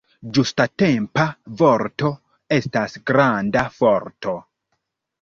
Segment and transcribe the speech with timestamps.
[0.35, 1.25] Ĝustatempa
[1.63, 2.11] vorto
[2.59, 4.39] estas granda forto.